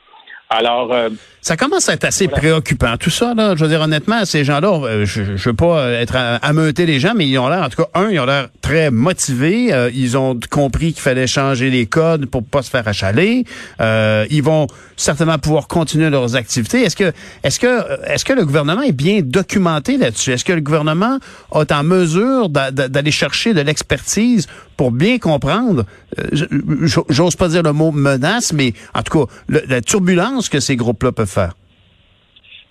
Alors, 0.49 0.93
euh, 0.93 1.09
Ça 1.41 1.57
commence 1.57 1.89
à 1.89 1.93
être 1.93 2.03
assez 2.05 2.25
Voilà. 2.25 2.37
préoccupant. 2.39 2.97
Tout 2.97 3.09
ça, 3.09 3.33
là, 3.35 3.55
je 3.55 3.63
veux 3.63 3.69
dire, 3.69 3.81
honnêtement, 3.81 4.25
ces 4.25 4.43
gens-là, 4.43 4.69
euh, 4.83 5.05
je, 5.05 5.35
je 5.35 5.49
veux 5.49 5.55
pas 5.55 5.79
euh, 5.79 6.01
être 6.01 6.15
à, 6.15 6.35
ameuter 6.37 6.85
les 6.85 6.99
gens, 6.99 7.13
mais 7.15 7.27
ils 7.27 7.37
ont 7.39 7.47
l'air, 7.49 7.63
en 7.63 7.69
tout 7.69 7.81
cas, 7.81 7.89
un, 7.95 8.09
ils 8.11 8.19
ont 8.19 8.25
l'air 8.25 8.49
très 8.61 8.91
motivés. 8.91 9.73
euh, 9.73 9.89
ils 9.93 10.17
ont 10.17 10.39
compris 10.51 10.93
qu'il 10.93 11.01
fallait 11.01 11.25
changer 11.27 11.69
les 11.71 11.87
codes 11.87 12.27
pour 12.27 12.43
pas 12.43 12.61
se 12.61 12.69
faire 12.69 12.87
achaler. 12.87 13.43
Euh, 13.81 14.25
ils 14.29 14.43
vont 14.43 14.67
certainement 14.97 15.39
pouvoir 15.39 15.67
continuer 15.67 16.09
leurs 16.11 16.35
activités. 16.35 16.81
Est-ce 16.83 16.95
que, 16.95 17.11
est-ce 17.43 17.59
que, 17.59 18.03
est-ce 18.07 18.23
que 18.23 18.33
le 18.33 18.45
gouvernement 18.45 18.83
est 18.83 18.91
bien 18.91 19.21
documenté 19.23 19.97
là-dessus? 19.97 20.31
Est-ce 20.31 20.45
que 20.45 20.53
le 20.53 20.61
gouvernement 20.61 21.17
est 21.55 21.71
en 21.71 21.83
mesure 21.83 22.49
d'a- 22.49 22.69
d'a- 22.71 22.87
d'aller 22.87 23.11
chercher 23.11 23.53
de 23.55 23.61
l'expertise 23.61 24.47
pour 24.77 24.91
bien 24.91 25.17
comprendre, 25.17 25.83
euh, 26.19 26.87
j'ose 27.09 27.35
pas 27.35 27.47
dire 27.47 27.63
le 27.63 27.73
mot 27.73 27.91
menace, 27.91 28.53
mais 28.53 28.73
en 28.93 29.01
tout 29.01 29.25
cas, 29.25 29.33
le- 29.47 29.63
la 29.67 29.81
turbulence 29.81 30.49
que 30.49 30.59
ces 30.59 30.75
groupes-là 30.75 31.11
peuvent 31.11 31.31
faire? 31.31 31.53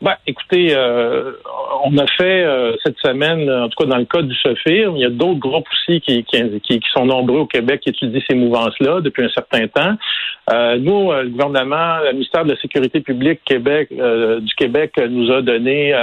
Ben, 0.02 0.16
écoutez, 0.26 0.74
euh, 0.76 1.32
on 1.84 1.96
a 1.96 2.06
fait 2.18 2.44
euh, 2.44 2.72
cette 2.84 2.98
semaine, 2.98 3.48
en 3.50 3.68
tout 3.70 3.82
cas 3.82 3.88
dans 3.88 3.96
le 3.96 4.04
cas 4.04 4.20
du 4.20 4.34
SOFIR, 4.34 4.92
il 4.96 5.00
y 5.00 5.04
a 5.06 5.08
d'autres 5.10 5.38
groupes 5.38 5.66
aussi 5.72 6.00
qui, 6.02 6.24
sont 6.92 7.06
nombreux 7.06 7.40
au 7.40 7.46
Québec 7.46 7.80
qui 7.80 7.88
étudient 7.90 8.20
ces 8.28 8.36
mouvances-là 8.36 9.00
depuis 9.00 9.24
un 9.24 9.30
certain 9.30 9.66
temps. 9.68 9.96
Nous, 10.78 11.10
le 11.10 11.28
gouvernement, 11.30 12.00
le 12.04 12.12
ministère 12.12 12.44
de 12.44 12.50
la 12.52 12.60
Sécurité 12.60 13.00
publique 13.00 13.40
Québec, 13.46 13.88
du 13.90 14.54
Québec 14.56 14.92
nous 15.08 15.30
a 15.32 15.40
donné 15.40 15.94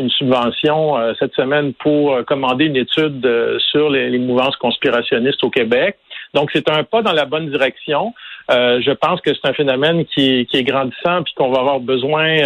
une 0.00 0.10
subvention 0.10 0.96
cette 1.18 1.34
semaine 1.34 1.72
pour 1.74 2.24
commander 2.26 2.66
une 2.66 2.76
étude 2.76 3.26
sur 3.70 3.90
les, 3.90 4.10
les, 4.10 4.18
mouvances 4.18 4.56
conspirationnistes 4.56 5.42
au 5.44 5.50
Québec. 5.50 5.96
Donc, 6.34 6.50
c'est 6.52 6.68
un 6.70 6.84
pas 6.84 7.02
dans 7.02 7.12
la 7.12 7.24
bonne 7.24 7.50
direction. 7.50 8.14
je 8.48 8.92
pense 8.92 9.20
que 9.20 9.30
c'est 9.34 9.48
un 9.48 9.52
phénomène 9.52 10.04
qui, 10.06 10.46
qui 10.46 10.56
est 10.56 10.64
grandissant 10.64 11.22
puis 11.22 11.34
qu'on 11.34 11.50
va 11.50 11.60
avoir 11.60 11.80
besoin 11.80 12.38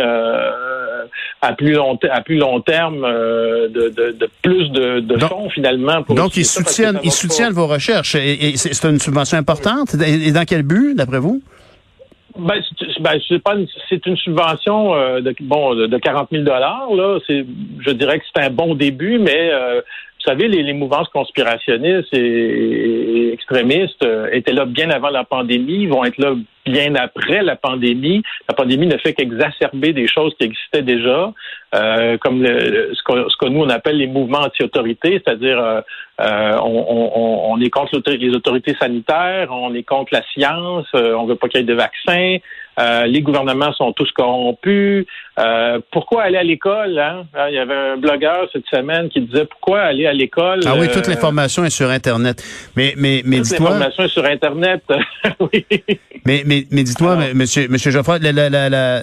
à 1.40 1.52
plus 1.52 1.73
long 1.73 1.99
à 2.11 2.20
plus 2.23 2.37
long 2.37 2.61
terme 2.61 3.02
de, 3.02 3.88
de, 3.88 4.12
de, 4.12 4.30
plus 4.42 4.68
de, 4.70 5.00
de 5.00 5.18
fonds 5.18 5.50
finalement. 5.50 6.02
Pour 6.02 6.14
donc, 6.14 6.37
ils 6.37 6.44
soutiennent, 6.44 7.00
ils 7.02 7.12
soutiennent 7.12 7.52
vos 7.52 7.66
recherches. 7.66 8.14
Et, 8.14 8.56
c'est 8.56 8.88
une 8.88 8.99
subvention 8.99 9.38
importante. 9.38 9.94
Et 9.94 10.32
dans 10.32 10.44
quel 10.44 10.62
but, 10.62 10.94
d'après 10.94 11.18
vous? 11.18 11.42
Ben, 12.37 12.61
ben 13.00 13.21
c'est 13.29 13.38
pas 13.38 13.55
c'est 13.88 14.05
une 14.07 14.17
subvention 14.17 14.95
euh, 14.95 15.21
de 15.21 15.35
bon 15.41 15.75
de 15.75 15.99
40 15.99 16.31
000 16.33 16.43
dollars 16.43 16.88
là. 16.93 17.19
C'est, 17.26 17.47
je 17.81 17.91
dirais 17.91 18.19
que 18.19 18.25
c'est 18.35 18.43
un 18.43 18.50
bon 18.50 18.75
début, 18.75 19.19
mais 19.19 19.50
euh, 19.53 19.81
vous 19.81 20.31
savez, 20.31 20.49
les, 20.49 20.62
les, 20.62 20.73
mouvances 20.73 21.09
conspirationnistes 21.11 22.12
et, 22.12 23.33
extrémistes 23.33 24.03
euh, 24.05 24.29
étaient 24.33 24.53
là 24.53 24.64
bien 24.64 24.91
avant 24.91 25.11
la 25.11 25.23
pandémie, 25.25 25.83
ils 25.83 25.88
vont 25.88 26.05
être 26.05 26.19
là 26.19 26.35
bien 26.64 26.94
après 26.94 27.42
la 27.42 27.56
pandémie. 27.56 28.23
La 28.49 28.54
pandémie 28.54 28.87
ne 28.87 28.97
fait 28.99 29.14
qu'exacerber 29.14 29.92
des 29.92 30.09
choses 30.09 30.35
qui 30.38 30.47
existaient 30.47 30.83
déjà, 30.83 31.33
euh, 31.75 32.18
comme 32.18 32.42
le, 32.42 32.92
ce, 32.94 33.02
que, 33.02 33.28
ce, 33.28 33.37
que, 33.37 33.47
nous 33.47 33.61
on 33.61 33.68
appelle 33.68 33.97
les 33.97 34.06
mouvements 34.06 34.40
anti-autorité, 34.40 35.23
c'est-à-dire 35.25 35.59
euh, 35.59 35.80
euh 36.21 36.59
on, 36.62 36.87
on, 36.88 37.52
on, 37.52 37.61
est 37.61 37.71
contre 37.71 38.00
les 38.06 38.30
autorités 38.30 38.75
sanitaires, 38.75 39.49
on 39.50 39.75
est 39.75 39.83
contre 39.83 40.12
la 40.12 40.23
science, 40.33 40.87
euh, 40.94 41.14
on 41.14 41.26
veut 41.26 41.37
pas 41.37 41.49
qu'il 41.49 41.61
y 41.61 41.62
ait 41.62 41.66
de 41.66 41.75
vaccins, 41.75 42.37
euh, 42.78 43.07
les 43.07 43.23
gouvernements 43.23 43.73
sont 43.73 43.93
tous 43.93 44.11
corrompus. 44.12 45.07
Euh, 45.38 45.81
pourquoi 45.93 46.23
aller 46.23 46.37
à 46.37 46.43
l'école? 46.43 46.99
Hein? 46.99 47.25
Ah, 47.35 47.50
il 47.50 47.54
y 47.54 47.59
avait 47.59 47.75
un 47.75 47.97
blogueur 47.97 48.49
cette 48.52 48.66
semaine 48.66 49.09
qui 49.09 49.21
disait 49.21 49.45
pourquoi 49.47 49.81
aller 49.81 50.07
à 50.07 50.12
l'école? 50.12 50.61
Ah 50.66 50.75
oui, 50.78 50.88
toute 50.93 51.09
l'information 51.09 51.64
est 51.64 51.71
sur 51.71 51.90
Internet. 51.90 52.43
Mais, 52.76 52.95
mais, 52.97 53.23
mais 53.25 53.38
toute 53.38 53.59
l'information 53.59 54.04
est 54.04 54.09
sur 54.09 54.25
Internet. 54.25 54.83
oui. 55.40 55.66
Mais, 56.25 56.43
mais, 56.47 56.66
mais 56.71 56.83
dis-toi, 56.85 57.19
monsieur, 57.35 57.69
monsieur 57.69 57.90
Geoffroy, 57.90 58.19
la, 58.21 58.33
la, 58.33 58.49
la, 58.49 58.69
la, 58.71 59.02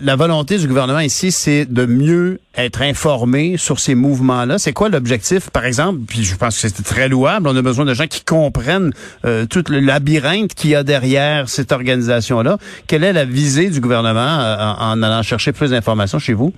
la 0.00 0.16
volonté 0.16 0.58
du 0.58 0.68
gouvernement 0.68 1.00
ici, 1.00 1.32
c'est 1.32 1.66
de 1.66 1.86
mieux 1.86 2.38
être 2.56 2.82
informé 2.82 3.56
sur 3.56 3.78
ces 3.78 3.94
mouvements-là. 3.94 4.58
C'est 4.58 4.72
quoi 4.72 4.88
l'objectif, 4.88 5.50
par 5.50 5.64
exemple? 5.64 6.00
Puis 6.08 6.24
je 6.24 6.36
pense 6.36 6.60
que 6.60 6.68
c'est 6.68 6.82
très 6.82 7.08
louable. 7.08 7.48
On 7.48 7.56
a 7.56 7.62
besoin 7.62 7.84
de 7.84 7.94
gens 7.94 8.06
qui 8.06 8.24
comprennent 8.24 8.92
euh, 9.24 9.46
tout 9.46 9.64
le 9.68 9.80
labyrinthe 9.80 10.54
qu'il 10.54 10.70
y 10.70 10.74
a 10.74 10.82
derrière 10.82 11.48
cette 11.48 11.72
organisation-là. 11.72 12.58
Quelle 12.86 13.04
est 13.04 13.09
la 13.12 13.24
visée 13.24 13.70
du 13.70 13.80
gouvernement 13.80 14.20
euh, 14.20 14.56
en, 14.78 15.02
allant 15.02 15.22
chercher 15.22 15.52
plus 15.52 15.70
d'informations 15.70 16.18
chez 16.18 16.34
vous? 16.34 16.52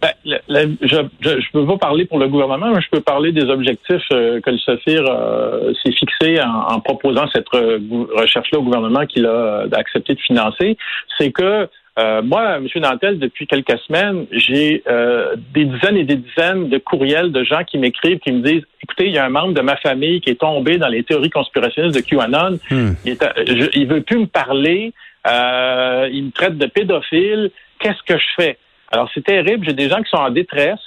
Ben, 0.00 0.76
je 0.80 0.96
ne 0.96 1.52
peux 1.52 1.66
pas 1.66 1.76
parler 1.76 2.04
pour 2.04 2.20
le 2.20 2.28
gouvernement, 2.28 2.72
mais 2.72 2.80
je 2.80 2.88
peux 2.88 3.00
parler 3.00 3.32
des 3.32 3.50
objectifs 3.50 4.06
euh, 4.12 4.40
que 4.40 4.50
le 4.50 4.58
SOFIR 4.58 5.04
euh, 5.08 5.72
s'est 5.82 5.90
fixé 5.90 6.40
en, 6.40 6.78
proposant 6.78 7.26
cette 7.32 7.48
recherche-là 7.48 8.60
au 8.60 8.62
gouvernement 8.62 9.06
qu'il 9.06 9.26
a 9.26 9.66
accepté 9.72 10.14
de 10.14 10.20
financer. 10.20 10.76
C'est 11.18 11.32
que 11.32 11.68
moi, 12.22 12.58
M. 12.58 12.68
Nantel, 12.76 13.18
depuis 13.18 13.48
quelques 13.48 13.76
semaines, 13.88 14.26
j'ai 14.30 14.84
des 15.52 15.64
dizaines 15.64 15.96
et 15.96 16.04
des 16.04 16.14
dizaines 16.14 16.68
de 16.68 16.78
courriels 16.78 17.32
de 17.32 17.42
gens 17.42 17.64
qui 17.64 17.76
m'écrivent, 17.76 18.20
qui 18.20 18.30
me 18.30 18.40
disent 18.40 18.62
écoutez, 18.88 19.06
il 19.06 19.12
y 19.12 19.18
a 19.18 19.24
un 19.24 19.30
membre 19.30 19.54
de 19.54 19.60
ma 19.60 19.76
famille 19.76 20.20
qui 20.20 20.30
est 20.30 20.40
tombé 20.40 20.78
dans 20.78 20.88
les 20.88 21.02
théories 21.02 21.30
conspirationnistes 21.30 21.96
de 21.96 22.00
QAnon. 22.00 22.58
Hmm. 22.70 22.92
Il, 23.04 23.16
ne 23.16 23.94
veut 23.94 24.02
plus 24.02 24.18
me 24.18 24.26
parler. 24.26 24.92
Euh, 25.28 26.08
me 26.10 26.30
traite 26.30 26.56
de 26.58 26.66
pédophile. 26.66 27.50
Qu'est-ce 27.80 28.02
que 28.02 28.18
je 28.18 28.26
fais? 28.36 28.58
Alors, 28.90 29.10
c'est 29.14 29.24
terrible. 29.24 29.66
J'ai 29.66 29.74
des 29.74 29.88
gens 29.88 30.02
qui 30.02 30.10
sont 30.10 30.16
en 30.16 30.30
détresse, 30.30 30.80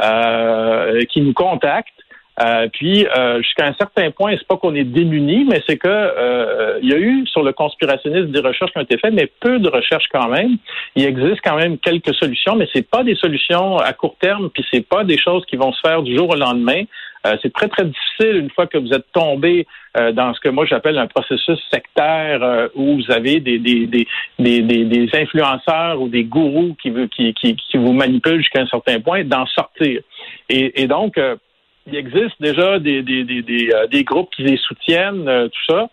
euh, 0.00 1.02
qui 1.06 1.20
nous 1.20 1.32
contactent. 1.32 1.92
Euh, 2.40 2.68
puis 2.72 3.04
euh, 3.06 3.42
jusqu'à 3.42 3.66
un 3.66 3.74
certain 3.74 4.10
point, 4.12 4.36
c'est 4.38 4.46
pas 4.46 4.56
qu'on 4.56 4.74
est 4.74 4.84
démunis, 4.84 5.44
mais 5.44 5.60
c'est 5.68 5.76
que 5.76 5.88
euh, 5.88 6.78
il 6.82 6.88
y 6.88 6.92
a 6.92 6.98
eu 6.98 7.26
sur 7.26 7.42
le 7.42 7.52
conspirationnisme 7.52 8.30
des 8.30 8.40
recherches 8.40 8.70
qui 8.70 8.78
ont 8.78 8.82
été 8.82 8.96
faites, 8.96 9.12
mais 9.12 9.28
peu 9.40 9.58
de 9.58 9.68
recherches 9.68 10.06
quand 10.12 10.28
même. 10.28 10.56
Il 10.94 11.04
existe 11.04 11.40
quand 11.42 11.56
même 11.56 11.78
quelques 11.78 12.14
solutions, 12.14 12.54
mais 12.54 12.68
c'est 12.72 12.88
pas 12.88 13.02
des 13.02 13.16
solutions 13.16 13.78
à 13.78 13.92
court 13.92 14.16
terme, 14.20 14.50
puis 14.50 14.64
c'est 14.70 14.86
pas 14.86 15.02
des 15.02 15.18
choses 15.18 15.44
qui 15.46 15.56
vont 15.56 15.72
se 15.72 15.80
faire 15.80 16.02
du 16.02 16.16
jour 16.16 16.30
au 16.30 16.36
lendemain. 16.36 16.84
Euh, 17.26 17.36
c'est 17.42 17.52
très, 17.52 17.68
très 17.68 17.84
difficile 17.84 18.36
une 18.36 18.50
fois 18.50 18.66
que 18.66 18.78
vous 18.78 18.92
êtes 18.92 19.10
tombé 19.12 19.66
euh, 19.96 20.12
dans 20.12 20.32
ce 20.34 20.40
que 20.40 20.48
moi 20.48 20.66
j'appelle 20.66 20.98
un 20.98 21.06
processus 21.06 21.58
sectaire 21.72 22.42
euh, 22.42 22.68
où 22.74 22.96
vous 22.96 23.10
avez 23.10 23.40
des, 23.40 23.58
des, 23.58 23.86
des, 23.86 24.06
des, 24.38 24.62
des 24.62 25.08
influenceurs 25.14 26.00
ou 26.00 26.08
des 26.08 26.24
gourous 26.24 26.76
qui, 26.80 26.90
vous 26.90 27.92
manipulent 27.92 28.38
jusqu'à 28.38 28.60
un 28.60 28.66
certain 28.66 29.00
point, 29.00 29.24
d'en 29.24 29.46
sortir. 29.46 30.00
Et, 30.48 30.86
donc, 30.86 31.20
il 31.86 31.96
existe 31.96 32.40
déjà 32.40 32.78
des, 32.78 33.02
des, 33.02 33.24
des, 33.24 33.42
des, 33.90 34.04
groupes 34.04 34.30
qui 34.34 34.42
les 34.42 34.56
soutiennent, 34.56 35.24
tout 35.24 35.72
ça. 35.74 35.88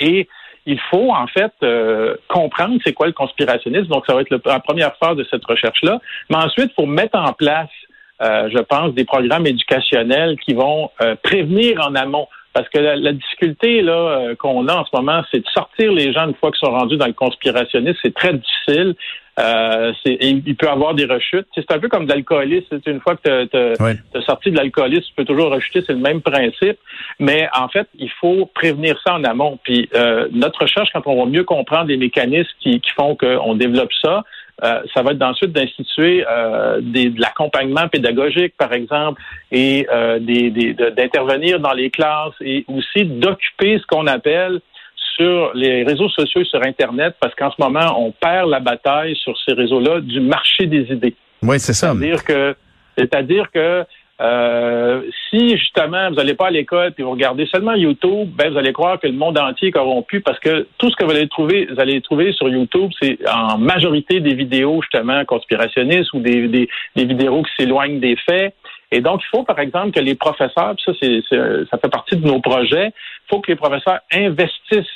Et 0.00 0.28
il 0.66 0.78
faut 0.90 1.12
en 1.12 1.26
fait 1.26 1.52
comprendre 2.28 2.78
c'est 2.84 2.92
quoi 2.92 3.06
le 3.06 3.12
conspirationnisme. 3.12 3.88
Donc, 3.88 4.06
ça 4.06 4.14
va 4.14 4.22
être 4.22 4.30
la 4.30 4.60
première 4.60 4.96
phase 4.96 5.16
de 5.16 5.26
cette 5.30 5.44
recherche-là. 5.44 6.00
Mais 6.28 6.36
ensuite, 6.36 6.70
il 6.72 6.82
faut 6.82 6.86
mettre 6.86 7.18
en 7.18 7.32
place 7.32 7.70
je 8.20 8.58
pense, 8.60 8.94
des 8.94 9.04
programmes 9.04 9.46
éducationnels 9.46 10.38
qui 10.40 10.54
vont 10.54 10.90
euh, 11.02 11.14
prévenir 11.22 11.80
en 11.86 11.94
amont. 11.94 12.28
Parce 12.52 12.68
que 12.68 12.78
la, 12.78 13.12
difficulté 13.12 13.80
là 13.80 13.92
euh, 13.92 14.34
qu'on 14.34 14.66
a 14.66 14.74
en 14.74 14.84
ce 14.84 14.90
moment, 14.92 15.22
c'est 15.30 15.38
de 15.38 15.48
sortir 15.54 15.92
les 15.92 16.12
gens 16.12 16.26
une 16.26 16.34
fois 16.34 16.50
qu'ils 16.50 16.66
sont 16.66 16.72
rendus 16.72 16.96
dans 16.96 17.06
le 17.06 17.12
conspirationnisme. 17.12 17.98
C'est 18.02 18.14
très 18.14 18.34
difficile. 18.34 18.96
Euh, 19.38 19.92
il 20.04 20.56
peut 20.56 20.66
y 20.66 20.68
avoir 20.68 20.94
des 20.94 21.04
rechutes. 21.04 21.46
C'est 21.54 21.70
un 21.70 21.78
peu 21.78 21.88
comme 21.88 22.06
de 22.06 22.10
l'alcoolisme. 22.12 22.80
Une 22.84 23.00
fois 23.00 23.14
que 23.16 23.44
tu 23.44 23.56
as, 23.56 24.22
sorti 24.22 24.50
de 24.50 24.56
l'alcoolisme, 24.56 25.04
tu 25.04 25.14
peux 25.14 25.24
toujours 25.24 25.50
rechuter. 25.50 25.82
C'est 25.86 25.92
le 25.92 26.00
même 26.00 26.20
principe. 26.20 26.76
Mais 27.20 27.48
en 27.56 27.68
fait, 27.68 27.86
il 27.94 28.10
faut 28.20 28.50
prévenir 28.52 29.00
ça 29.06 29.14
en 29.14 29.22
amont. 29.24 29.58
Puis 29.62 29.88
notre 30.32 30.62
recherche, 30.62 30.90
quand 30.92 31.06
on 31.06 31.24
va 31.24 31.30
mieux 31.30 31.44
comprendre 31.44 31.86
les 31.86 31.96
mécanismes 31.96 32.50
qui, 32.58 32.80
qui 32.80 32.90
font 32.90 33.14
qu'on 33.14 33.54
développe 33.54 33.92
ça, 34.02 34.24
euh, 34.62 34.82
ça 34.92 35.02
va 35.02 35.12
être 35.12 35.22
ensuite 35.22 35.52
d'instituer 35.52 36.24
euh, 36.28 36.80
de 36.80 37.18
l'accompagnement 37.18 37.88
pédagogique, 37.88 38.54
par 38.58 38.72
exemple, 38.72 39.20
et 39.50 39.86
euh, 39.90 40.18
d'intervenir 40.96 41.60
dans 41.60 41.72
les 41.72 41.90
classes 41.90 42.34
et 42.40 42.64
aussi 42.68 43.04
d'occuper 43.04 43.78
ce 43.78 43.86
qu'on 43.86 44.06
appelle 44.06 44.60
sur 45.16 45.52
les 45.54 45.82
réseaux 45.82 46.08
sociaux 46.08 46.42
et 46.42 46.44
sur 46.44 46.62
Internet, 46.64 47.14
parce 47.20 47.34
qu'en 47.34 47.50
ce 47.50 47.60
moment, 47.60 47.98
on 47.98 48.12
perd 48.12 48.48
la 48.48 48.60
bataille 48.60 49.16
sur 49.16 49.34
ces 49.46 49.54
réseaux-là 49.54 50.00
du 50.00 50.20
marché 50.20 50.66
des 50.66 50.82
idées. 50.92 51.14
Oui, 51.42 51.58
c'est 51.58 51.72
ça. 51.72 51.92
C'est-à-dire 51.92 52.24
que, 52.24 52.56
c'est-à-dire 52.96 53.50
que 53.50 53.84
euh, 54.20 55.02
si 55.30 55.56
justement 55.56 56.10
vous 56.10 56.16
n'allez 56.16 56.34
pas 56.34 56.48
à 56.48 56.50
l'école 56.50 56.92
et 56.98 57.02
vous 57.02 57.12
regardez 57.12 57.46
seulement 57.46 57.74
YouTube, 57.74 58.28
ben 58.34 58.52
vous 58.52 58.58
allez 58.58 58.72
croire 58.72 59.00
que 59.00 59.06
le 59.06 59.14
monde 59.14 59.38
entier 59.38 59.68
est 59.68 59.72
corrompu 59.72 60.20
parce 60.20 60.38
que 60.40 60.66
tout 60.76 60.90
ce 60.90 60.96
que 60.96 61.04
vous 61.04 61.12
allez 61.12 61.28
trouver, 61.28 61.66
vous 61.72 61.80
allez 61.80 62.02
trouver 62.02 62.32
sur 62.32 62.48
YouTube, 62.48 62.90
c'est 63.00 63.18
en 63.26 63.56
majorité 63.56 64.20
des 64.20 64.34
vidéos 64.34 64.82
justement 64.82 65.24
conspirationnistes 65.24 66.12
ou 66.12 66.20
des, 66.20 66.48
des, 66.48 66.68
des 66.96 67.04
vidéos 67.06 67.42
qui 67.42 67.50
s'éloignent 67.58 68.00
des 68.00 68.16
faits. 68.16 68.54
Et 68.92 69.00
donc, 69.00 69.22
il 69.22 69.28
faut, 69.28 69.44
par 69.44 69.58
exemple, 69.60 69.92
que 69.92 70.00
les 70.00 70.16
professeurs, 70.16 70.74
ça, 70.84 70.92
c'est, 71.00 71.22
ça 71.30 71.78
fait 71.78 71.88
partie 71.88 72.16
de 72.16 72.26
nos 72.26 72.40
projets, 72.40 72.88
il 72.88 73.28
faut 73.30 73.40
que 73.40 73.52
les 73.52 73.56
professeurs 73.56 74.00
investissent 74.12 74.86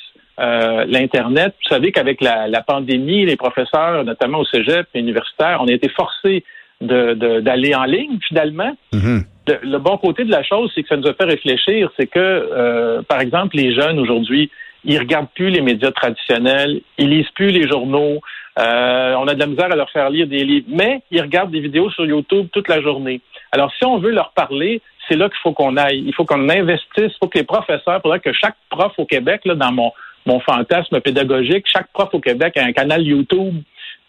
euh, 0.40 0.84
l'Internet. 0.86 1.54
Vous 1.62 1.68
savez 1.68 1.92
qu'avec 1.92 2.20
la, 2.20 2.48
la, 2.48 2.60
pandémie, 2.60 3.24
les 3.24 3.36
professeurs, 3.36 4.04
notamment 4.04 4.38
au 4.38 4.44
cégep 4.44 4.88
et 4.92 4.98
universitaire, 4.98 5.60
on 5.62 5.68
a 5.68 5.72
été 5.72 5.88
forcés 5.88 6.44
d'aller 6.84 7.74
en 7.74 7.84
ligne 7.84 8.18
finalement. 8.28 8.76
Mm-hmm. 8.92 9.24
le 9.62 9.78
bon 9.78 9.96
côté 9.98 10.24
de 10.24 10.30
la 10.30 10.42
chose, 10.42 10.70
c'est 10.74 10.82
que 10.82 10.88
ça 10.88 10.96
nous 10.96 11.08
a 11.08 11.14
fait 11.14 11.24
réfléchir, 11.24 11.90
c'est 11.98 12.06
que, 12.06 12.18
euh, 12.18 13.02
par 13.02 13.20
exemple, 13.20 13.56
les 13.56 13.74
jeunes 13.74 13.98
aujourd'hui, 13.98 14.50
ils 14.84 14.98
regardent 14.98 15.30
plus 15.34 15.50
les 15.50 15.62
médias 15.62 15.92
traditionnels, 15.92 16.80
ils 16.98 17.08
lisent 17.08 17.30
plus 17.34 17.48
les 17.48 17.66
journaux, 17.66 18.20
euh, 18.58 19.14
on 19.14 19.26
a 19.26 19.34
de 19.34 19.40
la 19.40 19.46
misère 19.46 19.72
à 19.72 19.76
leur 19.76 19.90
faire 19.90 20.10
lire 20.10 20.26
des 20.26 20.44
livres, 20.44 20.66
mais 20.68 21.02
ils 21.10 21.20
regardent 21.20 21.50
des 21.50 21.60
vidéos 21.60 21.90
sur 21.90 22.06
YouTube 22.06 22.48
toute 22.52 22.68
la 22.68 22.80
journée. 22.80 23.20
Alors, 23.50 23.72
si 23.76 23.84
on 23.84 23.98
veut 23.98 24.12
leur 24.12 24.32
parler, 24.32 24.80
c'est 25.08 25.16
là 25.16 25.28
qu'il 25.28 25.38
faut 25.42 25.52
qu'on 25.52 25.76
aille. 25.76 26.04
Il 26.06 26.14
faut 26.14 26.24
qu'on 26.24 26.48
investisse, 26.48 27.12
il 27.12 27.16
faut 27.20 27.28
que 27.28 27.38
les 27.38 27.44
professeurs, 27.44 28.00
faudrait 28.02 28.20
que 28.20 28.32
chaque 28.32 28.56
prof 28.70 28.92
au 28.98 29.06
Québec, 29.06 29.42
là, 29.44 29.54
dans 29.54 29.72
mon, 29.72 29.92
mon 30.26 30.40
fantasme 30.40 31.00
pédagogique, 31.00 31.66
chaque 31.66 31.88
prof 31.92 32.08
au 32.12 32.20
Québec 32.20 32.56
a 32.56 32.64
un 32.64 32.72
canal 32.72 33.02
YouTube 33.02 33.56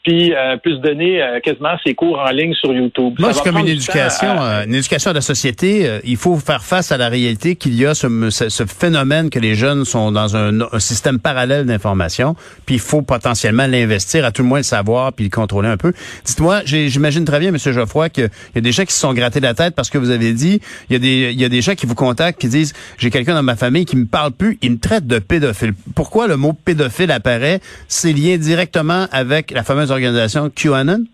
puis 0.05 0.33
euh, 0.35 0.55
puisse 0.57 0.77
donner 0.77 1.21
euh, 1.21 1.39
quasiment 1.39 1.75
ses 1.83 1.95
cours 1.95 2.19
en 2.19 2.29
ligne 2.29 2.53
sur 2.53 2.71
YouTube. 2.71 3.15
Moi, 3.17 3.33
c'est 3.33 3.43
comme 3.43 3.57
une 3.57 3.67
éducation, 3.67 4.39
euh, 4.39 4.63
une 4.65 4.75
éducation 4.75 5.09
de 5.09 5.15
la 5.15 5.21
société. 5.21 5.89
Euh, 5.89 5.99
il 6.03 6.15
faut 6.15 6.37
faire 6.37 6.63
face 6.63 6.91
à 6.91 6.97
la 6.97 7.09
réalité 7.09 7.55
qu'il 7.55 7.73
y 7.73 7.87
a 7.87 7.95
ce, 7.95 8.29
ce, 8.29 8.65
phénomène 8.65 9.31
que 9.31 9.39
les 9.39 9.55
jeunes 9.55 9.83
sont 9.83 10.11
dans 10.11 10.37
un, 10.37 10.61
un 10.61 10.79
système 10.79 11.19
parallèle 11.19 11.65
d'information, 11.65 12.35
puis 12.67 12.75
il 12.75 12.81
faut 12.81 13.01
potentiellement 13.01 13.65
l'investir, 13.65 14.25
à 14.25 14.31
tout 14.31 14.43
le 14.43 14.47
moins 14.47 14.59
le 14.59 14.63
savoir, 14.63 15.11
puis 15.11 15.25
le 15.25 15.31
contrôler 15.31 15.69
un 15.69 15.77
peu. 15.77 15.91
Dites-moi, 16.23 16.61
j'imagine 16.65 17.25
très 17.25 17.39
bien, 17.39 17.49
Monsieur 17.49 17.71
Geoffroy, 17.71 18.09
qu'il 18.09 18.29
y 18.53 18.57
a 18.59 18.61
des 18.61 18.71
gens 18.71 18.85
qui 18.85 18.93
se 18.93 18.99
sont 18.99 19.13
grattés 19.13 19.39
la 19.39 19.55
tête 19.55 19.73
parce 19.73 19.89
que 19.89 19.97
vous 19.97 20.11
avez 20.11 20.33
dit, 20.33 20.61
il 20.89 20.93
y 20.93 20.95
a 20.95 20.99
des, 20.99 21.31
il 21.31 21.41
y 21.41 21.45
a 21.45 21.49
des 21.49 21.61
gens 21.63 21.73
qui 21.73 21.87
vous 21.87 21.95
contactent, 21.95 22.39
qui 22.39 22.47
disent, 22.47 22.73
j'ai 22.99 23.09
quelqu'un 23.09 23.33
dans 23.33 23.43
ma 23.43 23.55
famille 23.55 23.85
qui 23.85 23.97
me 23.97 24.05
parle 24.05 24.33
plus, 24.33 24.59
il 24.61 24.73
me 24.73 24.77
traite 24.77 25.07
de 25.07 25.17
pédophile. 25.17 25.73
Pourquoi 25.95 26.27
le 26.27 26.37
mot 26.37 26.53
pédophile 26.53 27.11
apparaît? 27.11 27.59
C'est 27.87 28.13
lié 28.13 28.37
directement 28.37 29.07
avec 29.11 29.49
la 29.49 29.63
fameuse 29.63 29.91
organisation 29.95 30.49
QAnon? 30.49 31.05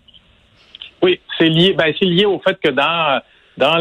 Oui, 1.01 1.19
c'est 1.37 1.49
lié. 1.49 1.73
Ben, 1.73 1.93
c'est 1.97 2.05
lié 2.05 2.25
au 2.25 2.39
fait 2.39 2.59
que 2.61 2.69
dans 2.69 3.21
dans 3.57 3.77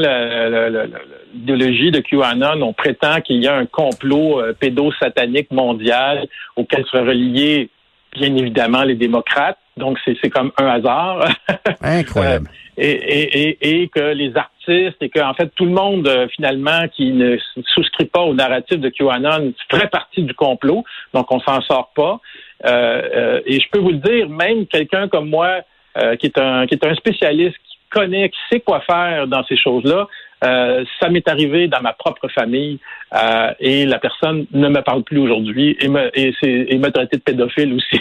l'idéologie 1.35 1.91
de 1.91 2.01
QAnon, 2.01 2.61
on 2.63 2.73
prétend 2.73 3.21
qu'il 3.21 3.43
y 3.43 3.47
a 3.47 3.57
un 3.57 3.67
complot 3.67 4.41
euh, 4.41 4.53
pédosatanique 4.53 5.51
mondial 5.51 6.27
auquel 6.57 6.85
seraient 6.87 7.05
reliés 7.05 7.71
bien 8.13 8.35
évidemment 8.37 8.83
les 8.83 8.97
démocrates. 8.97 9.59
Donc 9.77 9.99
c'est 10.05 10.31
comme 10.31 10.53
un 10.59 10.67
hasard. 10.67 11.29
Incroyable. 11.81 12.49
Euh, 12.49 12.83
et, 12.83 12.91
et, 12.91 13.83
et, 13.83 13.89
que 13.89 14.13
les 14.13 14.37
artistes 14.37 14.97
et 15.01 15.09
que 15.09 15.21
en 15.21 15.35
fait 15.35 15.51
tout 15.55 15.65
le 15.65 15.73
monde 15.73 16.09
euh, 16.09 16.27
finalement 16.29 16.89
qui 16.95 17.13
ne 17.13 17.39
souscrit 17.75 18.07
pas 18.07 18.21
au 18.21 18.35
narratif 18.35 18.79
de 18.79 18.89
QAnon 18.89 19.53
ferait 19.71 19.89
partie 19.89 20.23
du 20.23 20.35
complot. 20.35 20.85
Donc 21.15 21.31
on 21.31 21.41
s'en 21.41 21.61
sort 21.63 21.93
pas. 21.95 22.21
Euh, 22.65 23.41
et 23.47 23.61
je 23.61 23.69
peux 23.71 23.79
vous 23.79 23.91
le 23.91 23.99
dire, 23.99 24.29
même 24.29 24.67
quelqu'un 24.67 25.09
comme 25.09 25.29
moi 25.29 25.61
qui 26.21 26.27
est 26.27 26.39
un 26.39 26.67
qui 26.67 26.75
est 26.75 26.87
un 26.87 26.95
spécialiste 26.95 27.57
connaît, 27.91 28.29
qui 28.29 28.39
sait 28.51 28.61
quoi 28.61 28.81
faire 28.81 29.27
dans 29.27 29.45
ces 29.45 29.57
choses-là. 29.57 30.07
Euh, 30.43 30.85
ça 30.99 31.11
m'est 31.11 31.27
arrivé 31.29 31.69
dans 31.69 31.83
ma 31.83 31.93
propre 31.93 32.29
famille 32.29 32.79
euh, 33.15 33.51
et 33.61 33.85
la 33.85 33.99
personne 33.99 34.47
ne 34.53 34.69
me 34.69 34.81
parle 34.81 35.03
plus 35.03 35.19
aujourd'hui 35.19 35.77
et 35.81 35.89
me, 35.89 36.11
et, 36.19 36.33
et 36.43 36.79
me 36.79 36.91
traité 36.91 37.19
de 37.19 37.23
pédophile 37.23 37.75
aussi. 37.75 38.01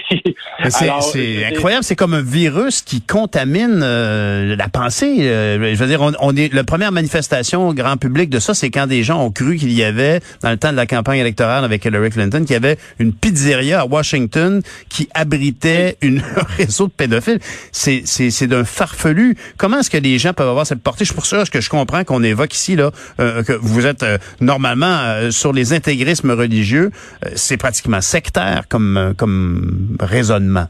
C'est 0.69 1.45
incroyable, 1.45 1.83
c'est 1.83 1.95
comme 1.95 2.13
un 2.13 2.21
virus 2.21 2.81
qui 2.81 3.01
contamine 3.01 3.81
euh, 3.83 4.55
la 4.55 4.69
pensée. 4.69 5.15
je 5.19 5.75
veux 5.75 5.87
dire, 5.87 6.01
on, 6.01 6.35
est 6.35 6.53
la 6.53 6.63
première 6.63 6.91
manifestation 6.91 7.67
au 7.67 7.73
grand 7.73 7.97
public 7.97 8.29
de 8.29 8.39
ça, 8.39 8.53
c'est 8.53 8.69
quand 8.69 8.87
des 8.87 9.03
gens 9.03 9.23
ont 9.23 9.31
cru 9.31 9.57
qu'il 9.57 9.71
y 9.71 9.83
avait 9.83 10.19
dans 10.43 10.51
le 10.51 10.57
temps 10.57 10.71
de 10.71 10.77
la 10.77 10.85
campagne 10.85 11.19
électorale 11.19 11.63
avec 11.63 11.83
Hillary 11.85 12.09
Clinton, 12.11 12.41
qu'il 12.41 12.51
y 12.51 12.55
avait 12.55 12.77
une 12.99 13.13
pizzeria 13.13 13.81
à 13.81 13.85
Washington 13.85 14.61
qui 14.89 15.09
abritait 15.13 15.97
une, 16.01 16.19
un 16.37 16.43
réseau 16.57 16.87
de 16.87 16.91
pédophiles. 16.91 17.39
C'est 17.71 18.03
c'est 18.05 18.47
d'un 18.47 18.63
farfelu. 18.63 19.35
Comment 19.57 19.79
est-ce 19.79 19.89
que 19.89 19.97
les 19.97 20.17
gens 20.17 20.33
peuvent 20.33 20.49
avoir 20.49 20.65
cette 20.65 20.83
portée? 20.83 21.05
Je 21.05 21.13
pour 21.13 21.25
ça 21.25 21.43
que 21.51 21.61
je 21.61 21.69
comprends 21.69 22.03
qu'on 22.03 22.23
est 22.23 22.28
évoque 22.29 22.53
ici, 22.53 22.75
là, 22.75 22.91
euh, 23.19 23.43
que 23.43 23.53
vous 23.53 23.85
êtes 23.85 24.03
euh, 24.03 24.17
normalement 24.41 24.85
euh, 24.85 25.31
sur 25.31 25.53
les 25.53 25.73
intégrismes 25.73 26.31
religieux, 26.31 26.91
c'est 27.35 27.57
pratiquement 27.57 28.01
sectaire 28.01 28.63
comme, 28.69 29.13
comme 29.17 29.97
raisonnement. 29.99 30.65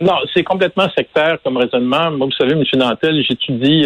Non, 0.00 0.14
c'est 0.32 0.44
complètement 0.44 0.88
sectaire 0.96 1.38
comme 1.42 1.56
raisonnement. 1.56 2.10
Moi, 2.12 2.26
vous 2.26 2.32
savez, 2.32 2.52
M. 2.52 2.62
Nantel, 2.74 3.20
j'étudie 3.28 3.84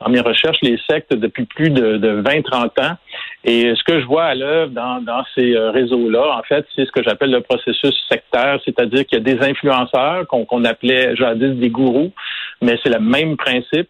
dans 0.00 0.08
mes 0.08 0.20
recherches 0.20 0.58
les 0.62 0.76
sectes 0.90 1.14
depuis 1.14 1.44
plus 1.44 1.70
de, 1.70 1.96
de 1.96 2.20
20-30 2.22 2.84
ans. 2.84 2.96
Et 3.44 3.72
ce 3.76 3.84
que 3.84 4.00
je 4.00 4.06
vois 4.06 4.24
à 4.24 4.34
l'œuvre 4.34 4.72
dans, 4.72 5.00
dans 5.00 5.22
ces 5.36 5.56
réseaux-là, 5.56 6.38
en 6.38 6.42
fait, 6.42 6.66
c'est 6.74 6.86
ce 6.86 6.90
que 6.90 7.04
j'appelle 7.04 7.30
le 7.30 7.40
processus 7.40 7.94
sectaire, 8.10 8.58
c'est-à-dire 8.64 9.06
qu'il 9.06 9.18
y 9.18 9.20
a 9.20 9.34
des 9.34 9.40
influenceurs 9.40 10.26
qu'on 10.26 10.64
appelait 10.64 11.14
jadis 11.14 11.54
des 11.54 11.70
gourous, 11.70 12.12
mais 12.60 12.76
c'est 12.82 12.90
le 12.90 12.98
même 12.98 13.36
principe 13.36 13.88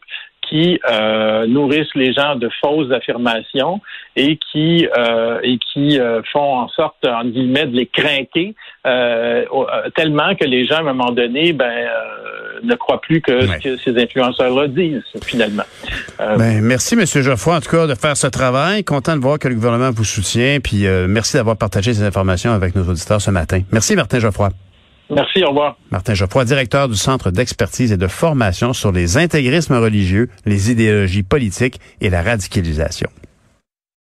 qui 0.48 0.80
euh, 0.90 1.46
nourrissent 1.46 1.94
les 1.94 2.12
gens 2.12 2.36
de 2.36 2.48
fausses 2.60 2.90
affirmations 2.92 3.80
et 4.16 4.38
qui 4.50 4.88
euh, 4.96 5.40
et 5.42 5.58
qui 5.58 5.98
euh, 5.98 6.22
font 6.32 6.58
en 6.58 6.68
sorte 6.68 7.06
en 7.06 7.24
guillemets 7.24 7.66
de 7.66 7.76
les 7.76 7.86
craquer 7.86 8.54
tellement 9.94 10.34
que 10.34 10.44
les 10.44 10.66
gens 10.66 10.76
à 10.76 10.80
un 10.80 10.94
moment 10.94 11.10
donné 11.10 11.52
ben 11.52 11.88
ne 12.62 12.74
croient 12.74 13.00
plus 13.00 13.20
que 13.20 13.46
ce 13.46 13.56
que 13.58 13.76
ces 13.76 14.02
influenceurs-là 14.02 14.68
disent 14.68 15.02
finalement. 15.22 15.64
Ben, 16.18 16.60
merci 16.62 16.96
Monsieur 16.96 17.22
Geoffroy 17.22 17.56
en 17.56 17.60
tout 17.60 17.70
cas 17.70 17.86
de 17.86 17.94
faire 17.94 18.16
ce 18.16 18.26
travail. 18.26 18.84
Content 18.84 19.16
de 19.16 19.20
voir 19.20 19.38
que 19.38 19.48
le 19.48 19.54
gouvernement 19.54 19.90
vous 19.90 20.04
soutient 20.04 20.58
puis 20.60 20.86
merci 21.08 21.36
d'avoir 21.36 21.56
partagé 21.56 21.92
ces 21.92 22.02
informations 22.02 22.52
avec 22.52 22.74
nos 22.74 22.84
auditeurs 22.84 23.20
ce 23.20 23.30
matin. 23.30 23.60
Merci 23.72 23.94
Martin 23.94 24.18
Geoffroy. 24.20 24.48
Merci, 25.10 25.42
au 25.42 25.48
revoir. 25.48 25.78
Martin 25.90 26.14
Geoffroy, 26.14 26.44
directeur 26.44 26.88
du 26.88 26.96
Centre 26.96 27.30
d'expertise 27.30 27.92
et 27.92 27.96
de 27.96 28.06
formation 28.06 28.72
sur 28.72 28.92
les 28.92 29.16
intégrismes 29.16 29.76
religieux, 29.76 30.28
les 30.44 30.70
idéologies 30.70 31.22
politiques 31.22 31.80
et 32.00 32.10
la 32.10 32.22
radicalisation. 32.22 33.08